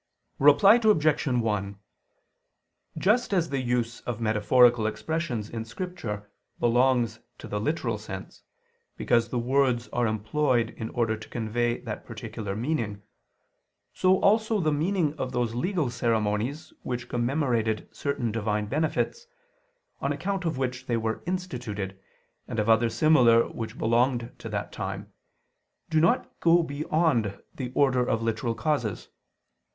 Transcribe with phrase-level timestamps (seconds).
[0.39, 1.27] Reply Obj.
[1.27, 1.79] 1:
[2.97, 6.27] Just as the use of metaphorical expressions in Scripture
[6.59, 8.41] belongs to the literal sense,
[8.97, 13.03] because the words are employed in order to convey that particular meaning;
[13.93, 19.27] so also the meaning of those legal ceremonies which commemorated certain Divine benefits,
[20.01, 21.99] on account of which they were instituted,
[22.47, 25.13] and of others similar which belonged to that time,
[25.91, 29.09] does not go beyond the order of literal causes.